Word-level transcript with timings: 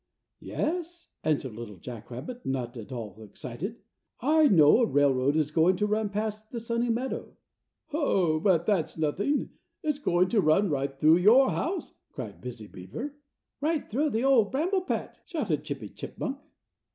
"Yes," 0.39 1.09
answered 1.23 1.53
Little 1.53 1.75
Jack 1.77 2.09
Rabbit, 2.09 2.43
not 2.43 2.75
at 2.75 2.91
all 2.91 3.21
excited, 3.21 3.83
"I 4.19 4.47
know 4.47 4.79
a 4.81 4.85
railroad 4.87 5.35
is 5.35 5.51
going 5.51 5.75
to 5.75 5.85
run 5.85 6.09
past 6.09 6.49
the 6.49 6.59
Sunny 6.59 6.89
Meadow." 6.89 7.37
"Oh, 7.93 8.39
but 8.39 8.65
that's 8.65 8.97
nothing! 8.97 9.51
It's 9.83 9.99
going 9.99 10.29
to 10.29 10.41
run 10.41 10.71
right 10.71 10.97
through 10.99 11.17
your 11.17 11.51
house!" 11.51 11.93
cried 12.13 12.41
Busy 12.41 12.65
Beaver. 12.65 13.13
"Right 13.61 13.87
through 13.87 14.09
the 14.09 14.23
Old 14.23 14.51
Bramble 14.51 14.81
Patch!" 14.81 15.19
shouted 15.27 15.63
Chippy 15.65 15.89
Chipmunk. 15.89 16.39